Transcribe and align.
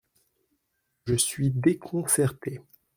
Je 1.05 1.13
suis 1.13 1.51
déconcerté. 1.51 2.59